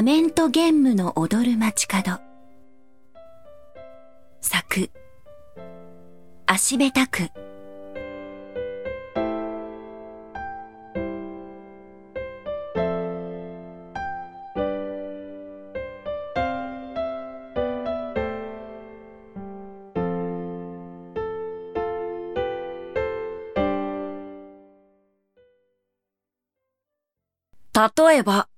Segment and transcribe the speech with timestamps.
[0.00, 2.20] 仮面と玄武の踊る街角。
[4.40, 4.90] 作、
[6.46, 7.28] 足べたく。
[27.98, 28.49] 例えば、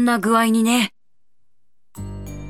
[0.00, 0.92] んな具合にね。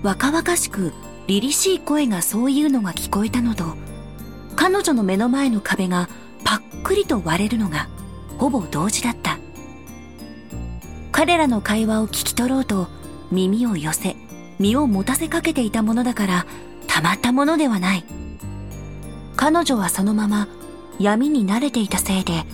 [0.02, 0.92] 若々しく
[1.26, 3.64] 凛々しい声がそういうのが聞こえたのと、
[4.56, 6.08] 彼女の目の前の壁が
[6.44, 7.88] パックリと割れるのが
[8.38, 9.38] ほぼ同時だった。
[11.12, 12.88] 彼らの会話を聞き取ろうと
[13.30, 14.16] 耳を寄せ、
[14.58, 16.46] 身を持たせかけていたものだから
[16.86, 18.04] たまったものではない。
[19.36, 20.48] 彼女はそのまま
[20.98, 22.44] 闇に慣れていたせいで、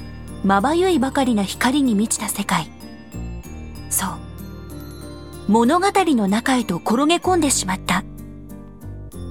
[0.45, 2.71] まばゆいばかりな光に満ちた世界。
[3.91, 4.26] そう。
[5.49, 8.05] 物語の中へと転げ込んでしまった。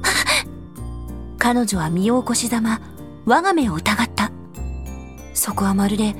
[1.37, 2.79] 彼女は身を起こしざま、
[3.25, 4.31] 我が目を疑った。
[5.33, 6.15] そこはまるで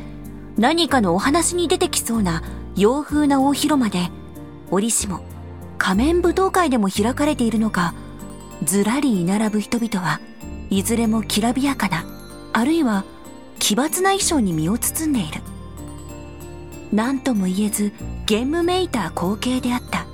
[0.58, 2.44] 何かのお話に出てきそうな
[2.76, 4.12] 洋風な大広間で、
[4.70, 5.22] 折しも
[5.78, 7.94] 仮面舞踏会でも開かれているのか、
[8.64, 10.20] ずらり居並ぶ人々は
[10.70, 12.06] いずれもきらびやかな、
[12.52, 13.06] あるいは
[13.60, 15.42] 奇抜な衣装に身を包んでいる。
[16.94, 17.92] 何とも言えず
[18.26, 20.06] ゲームめいた光景であった。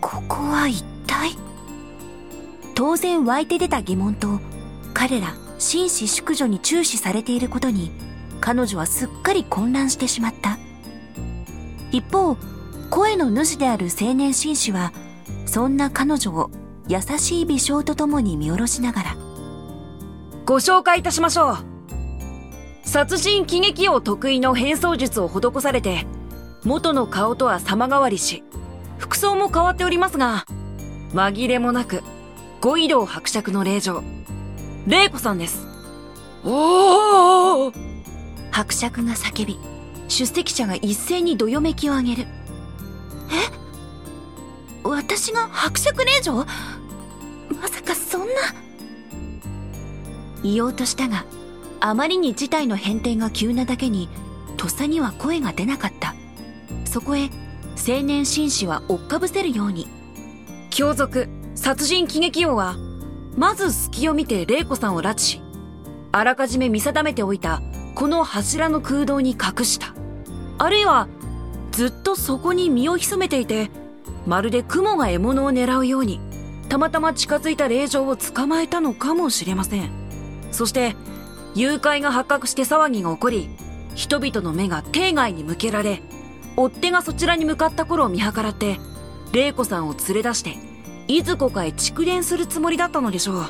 [0.00, 1.36] ここは一体？
[2.74, 4.40] 当然湧いて出た疑問と
[4.94, 7.90] 彼ら紳士淑女に注視されていることに
[8.40, 10.58] 彼女はすっかり混乱してしまった。
[11.90, 12.36] 一方
[12.90, 14.92] 声の主である青年紳士は
[15.46, 16.50] そんな彼女を
[16.88, 19.16] 優しい微笑とともに見下ろしながら。
[20.44, 21.75] ご紹介いたしましょう。
[22.86, 26.06] 殺人喜劇王得意の変装術を施されて、
[26.64, 28.44] 元の顔とは様変わりし、
[28.96, 30.46] 服装も変わっておりますが、
[31.12, 32.02] 紛れもなく、
[32.60, 34.02] 五移動伯爵の令嬢、
[34.86, 35.66] 玲子さんです。
[36.44, 37.72] おー。
[38.52, 39.58] 伯爵が叫び
[40.08, 42.22] 出席者が一斉にどよめきを上げる。
[44.82, 44.86] え？
[44.88, 46.46] 私が伯爵令嬢ま
[47.68, 48.26] さかそんな。
[50.42, 51.26] 言おうとしたが
[51.80, 54.08] あまりに事態の変転が急なだけに
[54.56, 56.14] とっさには声が出なかった
[56.84, 57.30] そこへ
[57.76, 59.86] 青年紳士は追っかぶせるように
[60.76, 62.76] 凶賊、殺人喜劇王は、
[63.34, 65.42] まず隙を見て玲子さんを拉致し、
[66.12, 67.62] あらかじめ見定めておいた
[67.94, 69.94] この柱の空洞に隠した。
[70.58, 71.08] あるいは、
[71.72, 73.70] ずっとそこに身を潜めていて、
[74.26, 76.20] まるで雲が獲物を狙うように、
[76.68, 79.90] たまたま近づいた霊場を捕まえたのかもしれません。
[80.52, 80.94] そして、
[81.56, 83.48] 誘拐が発覚して騒ぎが起こり、
[83.94, 86.02] 人々の目が定外に向けられ、
[86.54, 88.78] 追っ手がそちらに向かった頃を見計らって、
[89.32, 90.58] 玲子さんを連れ出して、
[91.08, 93.44] いずこかへ蓄電するつもりだったのでしょう。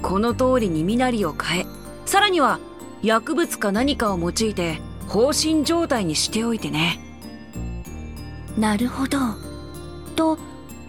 [0.00, 1.66] この通りに身なりを変え、
[2.06, 2.58] さらには
[3.02, 7.00] 薬物か何かを用いて放心状態にしておいてね。
[8.56, 9.18] なるほど
[10.16, 10.38] と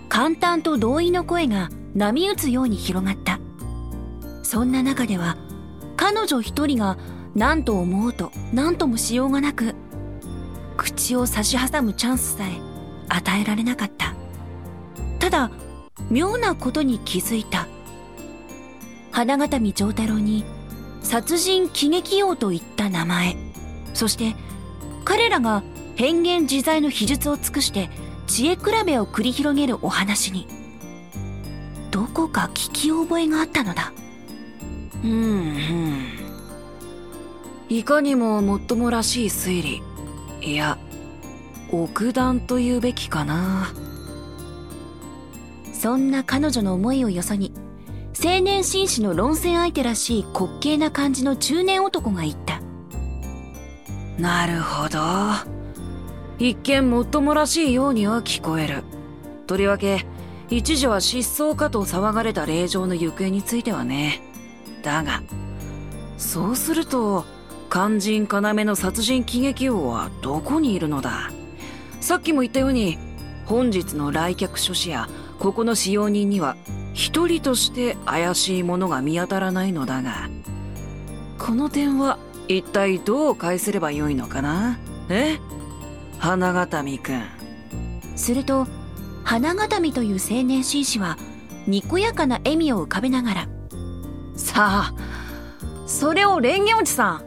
[0.07, 3.39] 簡単と同意の声が波打つように広がった
[4.41, 5.37] そんな中では
[5.99, 6.97] 彼女一人が
[7.35, 9.75] 何と思うと何ともしようがなく
[10.77, 12.53] 口を差し挟むチャンスさえ
[13.09, 14.15] 与えられなかった。
[15.19, 15.51] ただ
[16.09, 17.67] 妙なことに気づいた。
[19.11, 20.45] 花形見長太郎に
[21.01, 23.35] 殺人喜劇王といった名前。
[23.93, 24.37] そして
[25.03, 25.63] 彼らが
[25.97, 27.89] 変幻自在の秘術を尽くして
[28.25, 30.47] 知恵比べを繰り広げるお話に。
[31.91, 33.91] どこか聞き覚えがあったのだ。
[35.03, 36.05] うん、うん。
[37.69, 39.81] いかにももっともらしい推理。
[40.41, 40.77] いや、
[41.71, 43.71] 奥段と言うべきかな。
[45.79, 47.53] そんな彼女の思いをよそに
[48.21, 52.59] 青年紳士の論戦相手らしい滑稽な感じの中年男が言った
[54.17, 54.99] なるほど。
[56.37, 58.83] 一見もっともらしいようには聞こえる。
[59.47, 60.05] とりわけ、
[60.49, 64.21] 一時は失踪かと騒がれた霊場の行方についてはね。
[64.81, 65.21] だが、
[66.17, 67.25] そうすると、
[67.71, 71.31] 肝心要の殺人喜劇王はどこにいるのだ？
[72.01, 72.97] さっきも言ったように、
[73.45, 75.07] 本日の来客諸子や、
[75.39, 76.55] ここの使用人には、
[76.93, 80.29] 一人として怪しいものが見当たらないのだが、
[81.37, 82.17] この点は
[82.47, 84.79] 一体どう返せればよいのかな？
[85.09, 85.37] え？
[86.17, 87.23] 花形見くん。
[88.15, 88.67] すると
[89.23, 91.17] 花形見という青年紳士は
[91.67, 93.47] にこやかな笑みを浮かべながら
[94.39, 94.93] さあ、
[95.85, 97.23] それを蓮華おじさん、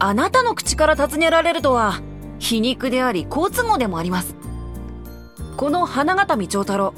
[0.00, 2.00] あなたの口から尋ねられるとは、
[2.40, 4.34] 皮肉であり好都合でもあります。
[5.56, 6.94] この花形道長太郎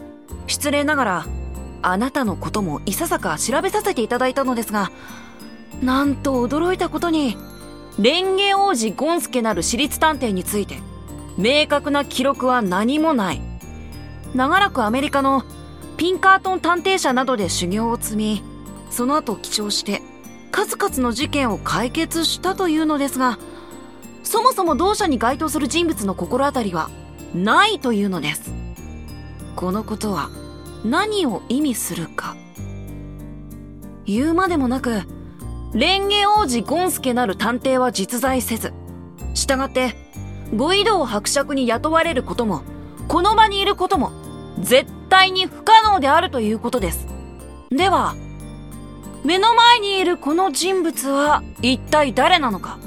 [0.46, 1.26] 失礼ながら
[1.80, 4.90] あなたのこともいささか調べさせていただいたのですが
[5.82, 7.38] なんと驚いたことに
[7.96, 10.76] 蓮華王子ゴンスケなる私立探偵について
[11.38, 13.40] 明確な記録は何もない。
[14.34, 15.42] 長らくアメリカの
[15.96, 18.44] ピンカートン探偵社などで修行を積み
[18.90, 20.02] その後帰庁して
[20.50, 23.38] 数々の事件を解決したというのですが
[24.22, 26.90] そもそも同社に該当する人物の心当たりは
[27.34, 28.52] ないというのです。
[29.56, 30.30] このことは
[30.84, 32.36] 何を意味するか。
[34.06, 35.02] 言うまでもなく
[35.72, 38.72] 蓮華王子ゴンスケなる探偵は実在せず
[39.34, 39.94] 従って
[40.56, 42.62] ご移動伯爵に雇われることも
[43.06, 44.10] この場にいることも
[44.58, 47.06] 絶対に不可能であるということです。
[47.70, 48.16] では
[49.24, 52.78] 目の前にいるこの人物は一体誰なのか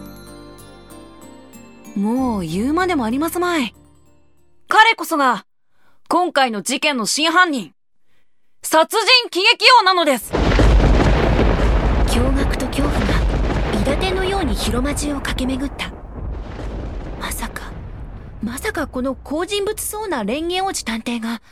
[1.95, 3.73] もう言うまでもありますまい。
[4.67, 5.45] 彼こそが、
[6.09, 7.75] 今回の事件の真犯人、
[8.63, 10.39] 殺人喜劇王なのです驚
[12.33, 13.05] 愕と恐怖が、
[13.81, 15.91] 伊達のように広間中を駆け巡った。
[17.19, 17.71] まさか、
[18.41, 21.43] まさかこの好人物そうな蓮華王子探偵が、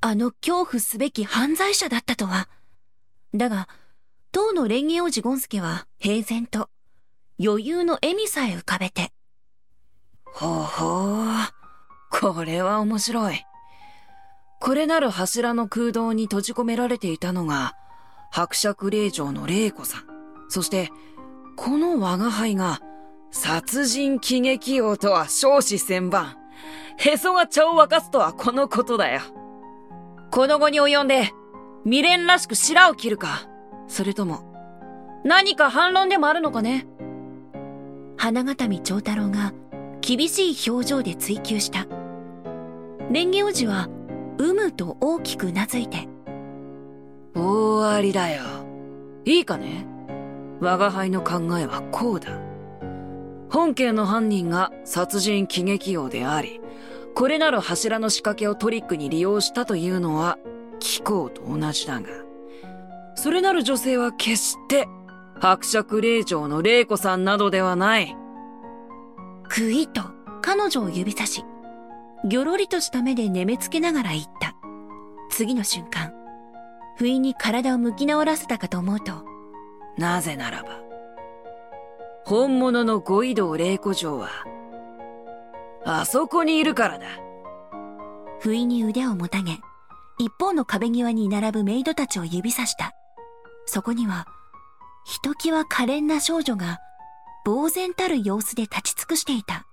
[0.00, 2.48] あの恐怖すべき犯罪者だったとは。
[3.34, 3.68] だが、
[4.34, 6.68] 当の蓮華王子ゴンスケは平然と、
[7.40, 9.12] 余裕の笑みさえ浮かべて、
[10.26, 12.34] ほうほう。
[12.34, 13.44] これは面白い。
[14.60, 17.76] これなる柱の空洞に閉じ込められていたのが、
[18.32, 20.02] 伯爵令嬢の玲子さん。
[20.48, 20.90] そして、
[21.54, 22.80] この我が輩が、
[23.30, 26.36] 殺人喜劇王とは少子千万。
[26.96, 29.20] へそが茶を沸かすとはこのことだよ。
[30.32, 31.30] この後に及んで、
[31.84, 33.48] 未練らしく白を切るか、
[33.86, 34.40] それとも、
[35.24, 36.86] 何か反論でもあるのかね？
[38.16, 39.52] 花形見長太郎が
[40.00, 41.86] 厳しい表情で追求した。
[43.08, 43.88] 蓮華王子は、
[44.38, 46.08] うむと大きくうなずいて。
[47.34, 48.42] 大ありだよ。
[49.24, 49.86] いいかね？
[50.60, 52.38] 我が輩の考えはこうだ。
[53.50, 56.60] 本家の犯人が殺人喜劇王であり、
[57.14, 60.38] これなる柱の仕掛けをトリックに利用したというのは、
[60.80, 62.08] 貴公と同じだが、
[63.14, 64.86] それなる女性は決して、
[65.40, 68.16] 伯爵令嬢の玲子さんなどではない。
[69.48, 70.02] くいと
[70.42, 71.44] 彼女を指さし、
[72.24, 74.54] ぎょろりとした目で眠めつけながら言った。
[75.30, 76.12] 次の瞬間、
[76.96, 79.24] 不意に体を向き直らせたかと思うと、
[79.98, 80.80] なぜならば、
[82.24, 84.30] 本物の五移動霊子城は、
[85.84, 87.06] あそこにいるからだ。
[88.40, 89.58] 不意に腕をもたげ、
[90.18, 92.94] 一方の壁際に並ぶメイドたちを指さした。
[93.66, 94.26] そこには、
[95.04, 96.78] ひときわ可憐な少女が
[97.44, 99.66] 呆然たる様子で立ち尽くしていた。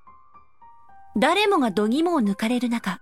[1.18, 3.00] 誰もが度肝を抜かれる中、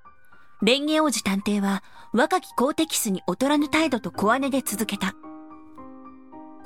[0.62, 5.16] 蓮華王子探偵は若き公敵スに劣らぬ態度と小姉で続けた。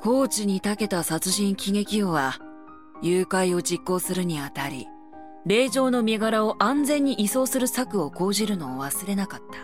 [0.00, 2.38] 高知に長けた殺人喜劇王は、
[3.02, 4.86] 誘拐を実行するにあたり、
[5.46, 9.58] 霊場の身柄を安全に移送する策を講じるのを忘れなかった。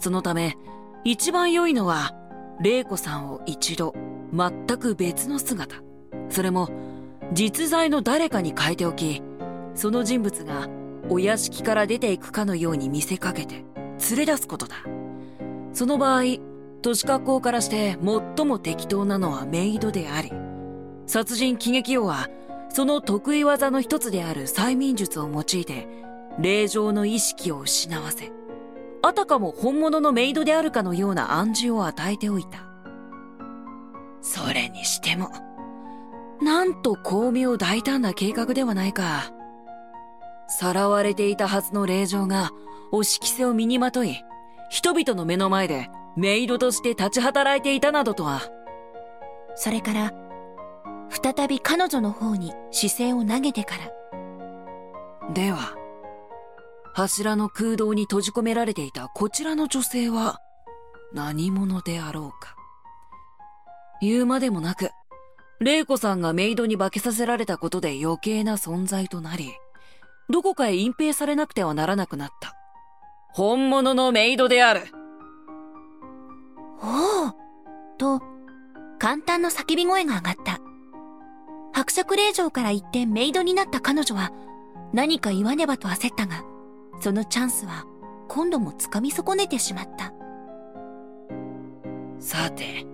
[0.00, 0.56] そのため、
[1.04, 2.12] 一番良いのは、
[2.60, 3.94] 玲子さんを一度、
[4.32, 5.76] 全く別の姿。
[6.28, 6.68] それも、
[7.32, 9.22] 実在の誰かに変えておき、
[9.74, 10.68] その人物が
[11.08, 13.64] お屋敷から出ていくかのように見せかけて
[14.10, 14.76] 連れ出すことだ。
[15.72, 16.22] その場合、
[16.82, 17.96] 都市格好からして
[18.36, 20.32] 最も適当なのはメイドであり、
[21.06, 22.28] 殺人喜劇王は
[22.70, 25.88] その得意技の一つである催眠術を用いて、
[26.40, 28.32] 霊場の意識を失わせ、
[29.02, 32.68] あたかも本物のメイドであるかのような暗示を与えておいた。
[34.20, 35.30] それにしても、
[36.42, 39.32] なんと巧妙大胆な計画ではないか。
[40.48, 42.50] さらわれていたはずの霊場が、
[42.90, 44.22] 押し着せを身にまとい、
[44.70, 48.40] 人々の目の前でメイドとして立ち働いていたなどとは。
[49.54, 50.12] それから、
[51.10, 55.32] 再び彼女の方に視線を投げてから。
[55.32, 55.77] では、
[56.98, 60.40] 柱の空洞に閉じ込められていたこちらの女性は
[61.12, 62.56] 何者であろうか。
[64.00, 64.90] 言うまでもなく、
[65.60, 69.52] 玲子さんがメイドに化けさせられたことで余計な存在となり、
[70.28, 72.56] どこかへ隠蔽されなくてはならなくなった。
[73.30, 74.82] 本物のメイドである。
[76.82, 77.32] おお
[77.96, 78.20] と、
[78.98, 80.58] 簡単な叫び声が上がった。
[81.72, 84.32] 伯爵令嬢から一転メイドになった彼女は、
[84.92, 86.42] 何か言わねばと焦ったが、
[87.00, 87.84] そのチャンスは
[88.28, 90.12] 今度も掴み損ねてしまった。
[92.18, 92.86] さて、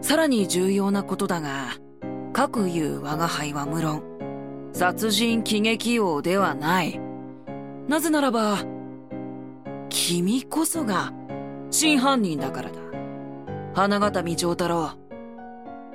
[0.00, 1.70] さらに重要なことだが、
[2.32, 4.02] 各言う我が輩は無論、
[4.72, 7.00] 殺人喜劇王ではない。
[7.88, 8.58] なぜならば、
[9.88, 11.12] 君こそが
[11.70, 12.80] 真犯人だからだ。
[13.74, 14.90] 花形道長太郎。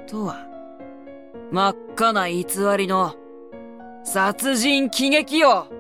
[0.08, 0.46] とは、
[1.52, 2.46] 真っ赤な偽
[2.78, 3.16] りの
[4.04, 5.79] 殺人喜劇王。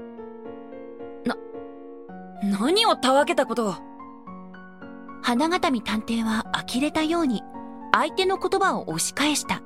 [2.44, 3.76] な、何をたわけたことを。
[5.22, 7.44] 花形見探偵は呆れたように
[7.92, 9.62] 相手の言葉を押し返した。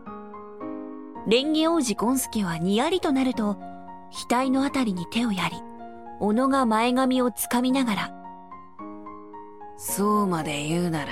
[1.25, 3.57] 蓮華王子ゴンスケはにやりとなると、
[4.29, 5.57] 額のあたりに手をやり、
[6.19, 8.13] 小野が前髪をつかみながら、
[9.77, 11.11] そうまで言うなら、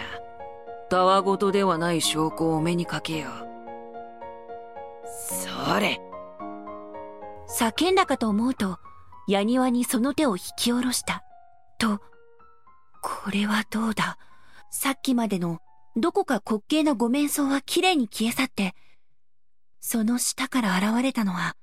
[0.89, 3.51] たわごとではない証拠をお目にかけよう。
[5.05, 6.01] それ。
[7.47, 8.77] 叫んだかと思うと、
[9.27, 11.23] 矢庭にその手を引き下ろした。
[11.81, 11.99] と、
[13.01, 14.19] これはどうだ？
[14.69, 15.57] さっきまでの
[15.95, 18.75] どこか滑稽なご面相はきれいに消え去って、
[19.79, 21.55] その下から現れたのは、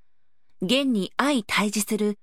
[0.60, 2.18] 現に相対峙する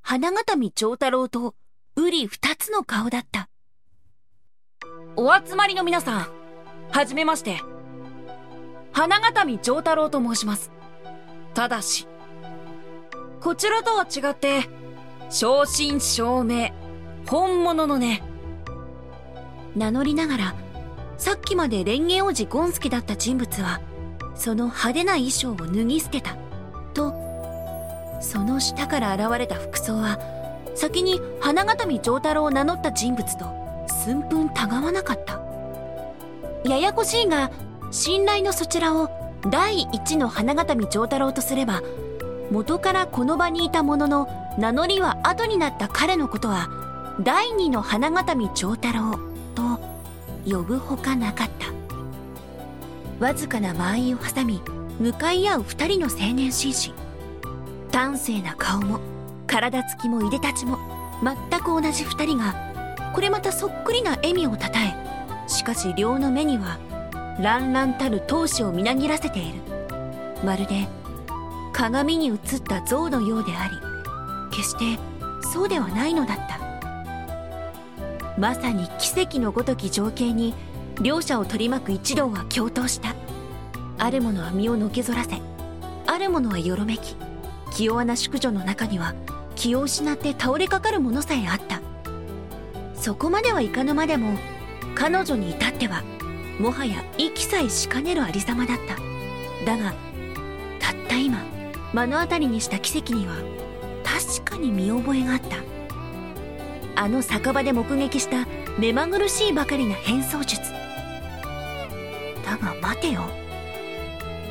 [0.00, 1.56] 花形見長太郎と
[1.96, 3.48] 瓜二つの顔だった。
[5.16, 6.28] お集まりの皆さん、
[6.92, 7.60] はじめまして。
[8.92, 10.70] 花形見長太郎と申します。
[11.54, 12.06] ただし、
[13.40, 14.68] こちらとは違って、
[15.30, 16.72] 正真正銘、
[17.26, 18.22] 本物のね。
[19.76, 20.54] 名乗りながら、
[21.16, 23.80] さっきまで蓮華王子ゴンスケだった人物は、
[24.34, 26.36] その派手な衣装を脱ぎ捨てた。
[26.94, 27.14] と、
[28.20, 30.18] その下から現れた服装は、
[30.74, 33.46] 先に花形見長太郎を名乗った人物と
[33.86, 35.40] 寸分たがわなかった。
[36.68, 37.50] ややこしいが、
[37.90, 39.10] 信頼のそちらを
[39.48, 41.82] 第一の花形見長太郎とすれば、
[42.50, 46.68] 元からこの場にいたものの名乗りは後になった彼のことは、
[47.22, 49.18] 第二の花形見長太郎
[49.54, 49.78] と
[50.46, 51.66] 呼ぶほかなかった。
[53.22, 54.62] わずかな間合いを挟み、
[54.98, 56.94] 向かい合う二人の青年紳士。
[57.92, 59.00] 端正な顔も、
[59.46, 60.78] 体つきもいでたちも、
[61.22, 62.54] 全く同じ二人が、
[63.14, 64.96] これまたそっくりな笑みをたたえ、
[65.46, 66.78] しかし両の目には、
[67.38, 69.60] 乱々たる闘志をみなぎらせている。
[70.42, 70.88] まるで、
[71.74, 72.36] 鏡に映っ
[72.66, 73.76] た像のようであり、
[74.56, 74.98] 決して
[75.52, 76.69] そうではないのだった。
[78.40, 80.54] まさに奇跡のごとき情景に、
[81.02, 83.14] 両者を取り巻く一同は共闘した。
[83.98, 85.42] ある者は身をのけぞらせ、
[86.06, 87.16] ある者はよろめき、
[87.70, 89.14] 気弱な淑女の中には
[89.56, 91.82] 気を失って倒れかかるものさえあった。
[92.94, 94.38] そこまではいかぬまでも、
[94.94, 96.02] 彼女に至っては、
[96.58, 99.66] もはや息さえしかねるありさまだった。
[99.66, 99.92] だが、
[100.78, 101.44] たった今、
[101.92, 103.34] 目の当たりにした奇跡には、
[104.02, 105.69] 確かに見覚えがあった。
[107.00, 108.46] あの酒場で目撃した
[108.78, 110.60] 目まぐるしいばかりな変装術。
[112.44, 113.22] だが待てよ。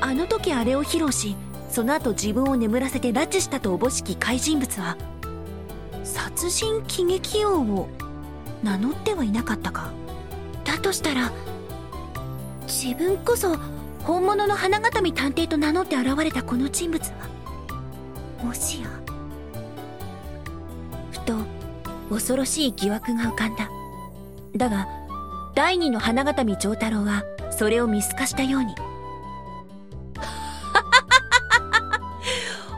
[0.02, 1.36] あの時あれを披露し、
[1.70, 4.98] その後自分を眠らせて拉致したとおぼしき怪人物は、
[6.04, 7.88] 殺人喜劇王を
[8.64, 9.92] 名乗ってはいなかったか。
[10.64, 11.32] だとしたら、
[12.66, 13.58] 自分こそ
[14.02, 17.14] 本物の花形見探偵と名乗って現れたこの人物は、
[18.44, 18.90] もしや。
[22.10, 23.70] 恐ろしい疑惑が浮かんだ。
[24.56, 24.88] だが、
[25.56, 28.76] 第二の花形見長太郎は、それを見透かしたように、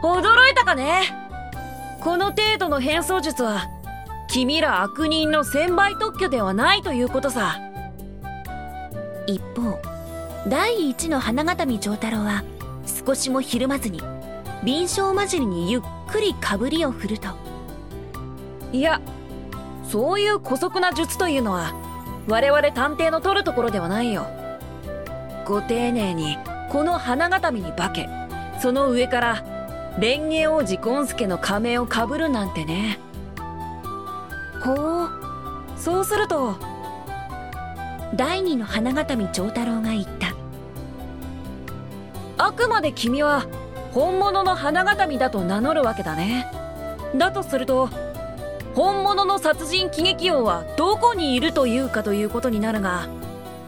[0.04, 1.16] 驚いたかね？
[2.02, 3.68] この程度の変装術は、
[4.28, 7.60] 君ら悪人の千倍特許ではないということさ。
[9.28, 9.80] 一方
[10.48, 12.44] 第一の花形見長太郎は
[13.06, 14.02] 少しもひるまずに
[14.64, 17.30] 敏捷交じりにゆっくりかぶりを振ると
[18.72, 19.02] いや、
[19.92, 21.74] そういう姑息な術というのは、
[22.26, 24.26] 我々探偵の取るところではないよ。
[25.46, 26.38] ご丁寧に、
[26.70, 28.08] この花形見に化け、
[28.62, 29.36] その上から、
[29.96, 33.00] 蓮華王子ゴンスケの仮面をかぶるなんてね。
[34.64, 35.10] ほう、
[35.76, 36.56] そうすると、
[38.16, 40.34] 第二の花形見長太郎が言った
[42.38, 43.46] あくまで君は、
[43.92, 46.50] 本物の花形見だと名乗るわけだね。
[47.18, 47.90] だとすると、
[48.84, 53.10] 本物の殺人喜劇王はどこにいるというかということになるが、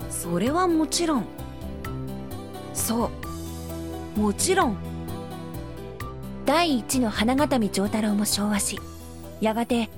[0.10, 1.26] それはもちろん。
[2.74, 3.12] そ
[4.18, 4.20] う。
[4.20, 4.78] もちろん。
[6.48, 8.80] 第一の花形見長太郎も昭和し
[9.40, 9.92] やがて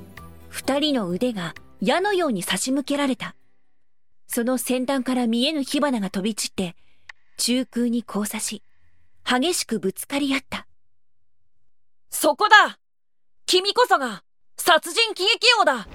[0.50, 3.36] 二人の腕が矢のように差し向けられた
[4.28, 6.76] その先端から見えぬ火花が飛び散って
[7.38, 8.62] 中空に交差し
[9.24, 10.68] 激しくぶつかり合った
[12.10, 12.78] そこだ
[13.48, 14.25] 君こそが
[14.58, 15.88] 殺人喜劇王だ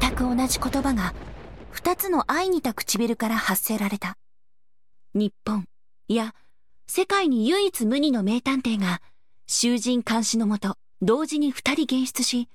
[0.00, 1.14] 全く同じ言葉が
[1.70, 4.16] 二つの愛にた唇から発せられた。
[5.14, 5.66] 日本、
[6.08, 6.34] いや、
[6.86, 9.00] 世界に唯一無二の名探偵が、
[9.46, 12.48] 囚人監視のもと、同時に二人現出し、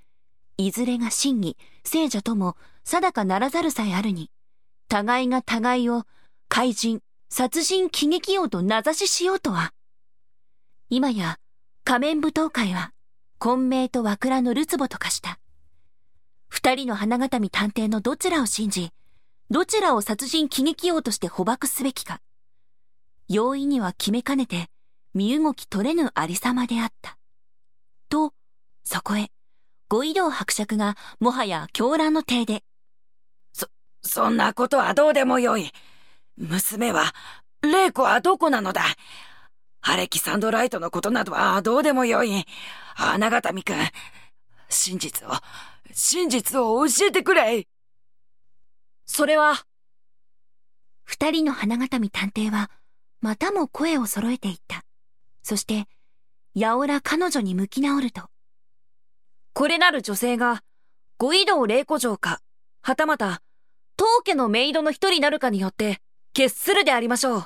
[0.57, 4.31] いずれが真偽、聖者とも定かならざるさえあるに、
[4.87, 6.05] 互いが互いを
[6.47, 9.73] 怪人、殺人喜劇王と名指ししようとは。
[10.89, 11.37] 今や
[11.83, 12.93] 仮面舞踏会は、
[13.39, 15.39] 混迷と和倉のるつぼと化した。
[16.47, 18.91] 二人の花形見探偵のどちらを信じ、
[19.49, 22.19] どちらを殺人喜劇王として捕獲すべきか。
[23.29, 24.69] 容易には決めかねて、
[25.13, 27.17] 身動き取れぬありさまであった。
[28.09, 28.33] と、
[28.83, 29.29] そこへ、
[29.89, 32.63] ご移動伯爵がもはや狂乱の体で。
[33.53, 33.67] そ、
[34.01, 35.71] そんなことはどうでもよい。
[36.37, 37.13] 娘は、
[37.61, 38.83] 玲子はどこなのだ
[39.89, 42.45] アレキサンドライトのことなどはどうでもよい。
[42.93, 43.77] 花形見くん、
[44.67, 45.31] 真実を、
[45.93, 47.65] 真実を教えてくれ
[49.05, 49.65] それは。
[51.05, 52.69] 二人の花形見探偵は、
[53.21, 54.83] またも声を揃えていった。
[55.41, 55.87] そして、
[56.53, 58.23] やおら彼女に向き直ると。
[59.53, 60.63] これなる女性が、
[61.17, 62.41] ご移動霊子城か、
[62.81, 63.41] はたまた、
[63.95, 66.01] 当家のメイドの一人なるかによって、
[66.33, 67.45] 決するでありましょう。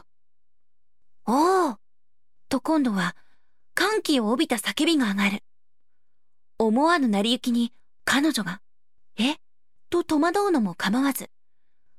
[1.28, 1.81] おお。
[2.52, 3.16] と今度は、
[3.76, 5.42] 歓喜を帯びた叫びが上がる。
[6.60, 7.72] 思わぬ成り行きに、
[8.04, 8.62] 彼女が、
[9.18, 9.38] え？
[9.90, 11.30] と戸惑うのも構わず、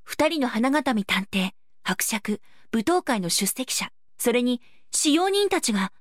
[0.03, 2.39] 二人の花形見探偵、伯爵、
[2.71, 5.91] 舞踏会の出席者、それに使用人たちが、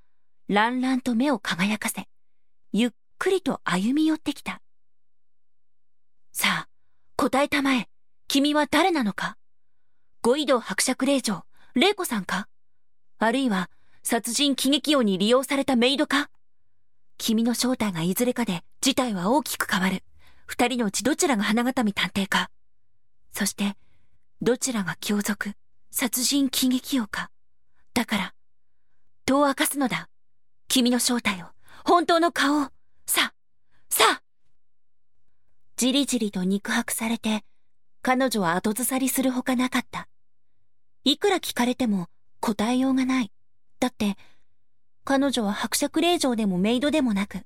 [0.48, 2.06] 乱々と目を輝かせ、
[2.72, 4.60] ゆっくりと歩み寄ってきた。
[6.30, 6.68] さあ、
[7.16, 7.88] 答えたまえ、
[8.28, 9.38] 君は誰なのか
[10.20, 11.42] ご移動伯爵令嬢、
[11.74, 12.48] 玲子さんか
[13.18, 13.70] あるいは、
[14.02, 16.28] 殺人喜劇王に利用されたメイドか？
[17.18, 20.02] 君の正体がいずれかで事態は大きく変わる。
[20.46, 22.50] 二人のうちどちらが花形見探偵か？
[23.32, 23.76] そして、
[24.42, 25.52] どちらが凶賊、
[25.90, 27.30] 殺人喜劇王か？
[27.94, 28.34] だから、
[29.24, 30.08] 戸を明かすのだ？
[30.68, 31.46] 君の正体を、
[31.84, 32.68] 本当の顔を。
[33.06, 33.32] さ、
[33.88, 34.20] さ
[35.76, 37.44] じりじりと肉薄されて、
[38.02, 40.08] 彼女は後ずさりするほかなかった。
[41.04, 42.08] いくら聞かれても
[42.40, 43.30] 答えようがない。
[43.82, 44.16] だって、
[45.02, 47.38] 彼女は伯爵令嬢でもメイドでもなく、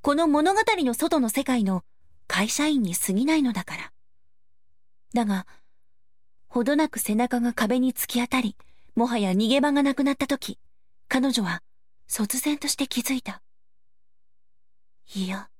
[0.00, 1.84] この物語の外の世界の
[2.26, 3.92] 会社員に過ぎないのだから。
[5.12, 5.46] だが、
[6.48, 8.56] ほどなく背中が壁に突き当たり、
[8.94, 10.58] もはや逃げ場がなくなった時、
[11.06, 11.62] 彼女は、
[12.06, 13.42] 卒然として気づいた。
[15.14, 15.50] いや、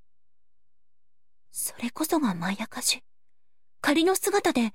[1.53, 3.03] それこそがまやかし。
[3.83, 4.73] 仮の姿で、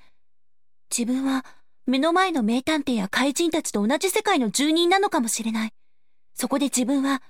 [0.95, 1.43] 自分は
[1.85, 5.73] 目の前の名探偵や怪人たちと同じ世界の住人なのかもしれない。
[6.33, 7.21] そこで自分は、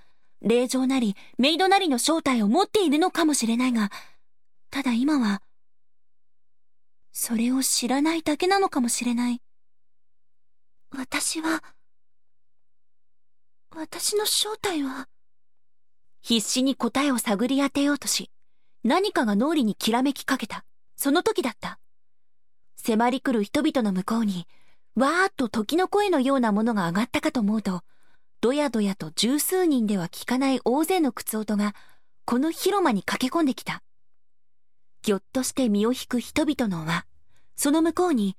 [0.42, 3.90] 霊場なり、メイドなりの正体を持っているのかもしれないが、
[4.70, 5.42] ただ今は、
[7.12, 9.42] それを知らないだけなのかもしれない。
[10.92, 11.64] 私は、
[13.76, 15.08] 私の正体は、
[16.22, 18.30] 必死に答えを探り当てようとし、
[18.84, 20.66] 何かが脳裏にきらめきかけた。
[20.96, 21.80] その時だった。
[22.86, 24.46] 迫り来る人々の向こうに、
[24.96, 27.82] わーっと時の声のようなものが上がったかと思うと、
[28.42, 31.76] どやどやと十数人では聞かない大勢の靴音が、
[32.26, 33.82] この広間に駆け込んできた。
[35.02, 37.06] ぎょっとして身を引く人々の輪、
[37.56, 38.36] その向こうに、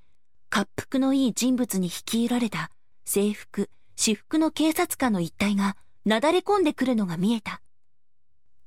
[0.55, 2.71] 滑腹のいい人物に率いられた
[3.07, 7.63] 制服、私服の警察官の一体がなだれ込んでくるのが見えた。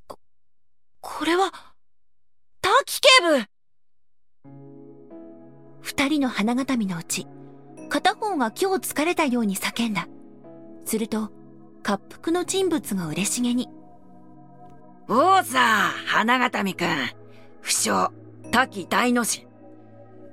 [0.08, 0.18] こ、
[1.02, 1.52] これは、
[2.62, 3.57] 滝警部
[6.00, 7.26] 二人の花形見のうち、
[7.90, 10.08] 片方が今日疲れたように叫んだ。
[10.86, 11.32] すると、
[11.84, 13.68] 滑腹の人物が嬉しげに。
[15.10, 16.88] おうさ、花形見くん。
[17.62, 18.12] 不詳、
[18.52, 19.48] 滝大の字。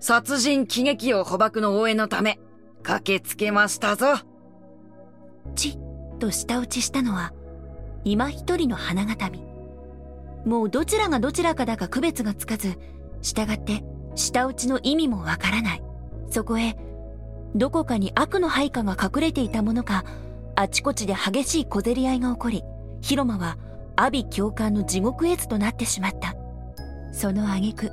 [0.01, 2.39] 殺人喜劇王捕獲の応援のため、
[2.83, 4.19] 駆けつけましたぞ。
[5.55, 7.33] ちっと舌打ちしたのは、
[8.05, 9.43] 今一人の花形見。
[10.45, 12.79] もうどちらがどちらかだか区別がつかず、
[13.23, 13.83] 従って
[14.15, 15.83] 舌打ちの意味もわからない。
[16.31, 16.77] そこへ、
[17.55, 20.05] どこかに悪の配下が隠れていたものか、
[20.57, 22.65] あちこちで激しい小競り合いが起こり、
[23.01, 23.59] 広間は
[23.97, 26.35] 阿鼻教官の地獄絵図となってしまった。
[27.13, 27.93] その挙句、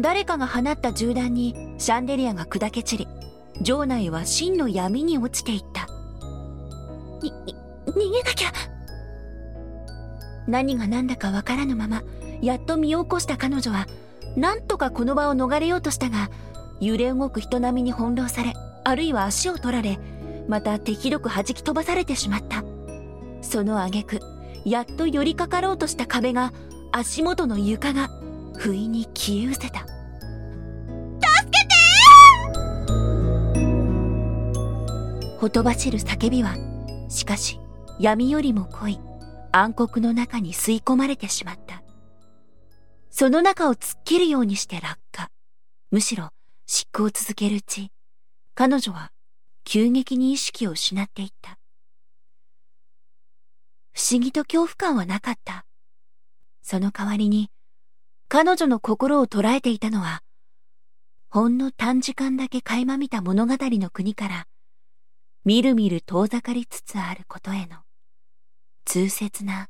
[0.00, 3.08] 誰かが放った銃弾にシャンデリアが砕け散り、
[3.62, 5.88] 城内は真の闇に落ちていった。
[7.22, 7.32] に、
[7.86, 8.52] 逃げなきゃ
[10.46, 12.02] 何が何だかわからぬまま、
[12.40, 13.86] やっと身を起こした彼女は、
[14.36, 16.30] なんとかこの場を逃れようとしたが、
[16.80, 19.98] 揺れ動く人並みに翻弄され、あるいは足を取られ、
[20.48, 22.62] また手ひどく弾き飛ばされてしまった。
[23.42, 24.20] その挙句、
[24.64, 26.52] やっと寄りかかろうとした壁が、
[26.92, 28.08] 足元の床が
[28.56, 29.80] 不意に消え失せた。
[29.80, 29.88] 助
[31.50, 31.74] けて
[35.38, 36.56] ほとばしる叫びは、
[37.08, 37.60] しかし
[37.98, 39.00] 闇よりも濃い
[39.52, 41.77] 暗黒の中に吸い込まれてしまった。
[43.10, 45.30] その中を突っ切るようにして落下。
[45.90, 46.30] むしろ
[46.66, 47.90] 執行を続けるうち、
[48.54, 49.10] 彼女は
[49.64, 51.58] 急激に意識を失っていった。
[53.92, 55.64] 不思議と恐怖感はなかった。
[56.62, 57.50] その代わりに、
[58.28, 60.22] 彼女の心を捉えていたのは、
[61.30, 64.46] ほんの短時間だけ垣間見た物語の国から、
[65.44, 67.78] みるみる遠ざかりつつあることへの、
[68.84, 69.68] 痛切な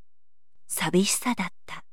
[0.66, 1.87] 寂しさだった。